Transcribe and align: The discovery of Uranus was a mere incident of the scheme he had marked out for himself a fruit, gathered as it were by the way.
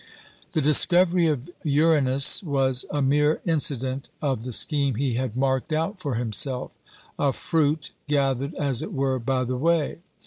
The 0.53 0.61
discovery 0.63 1.27
of 1.27 1.47
Uranus 1.61 2.41
was 2.41 2.85
a 2.89 3.03
mere 3.03 3.39
incident 3.45 4.09
of 4.19 4.43
the 4.45 4.51
scheme 4.51 4.95
he 4.95 5.13
had 5.13 5.35
marked 5.35 5.71
out 5.71 6.01
for 6.01 6.15
himself 6.15 6.71
a 7.19 7.31
fruit, 7.31 7.91
gathered 8.07 8.55
as 8.55 8.81
it 8.81 8.93
were 8.93 9.19
by 9.19 9.43
the 9.43 9.57
way. 9.57 9.99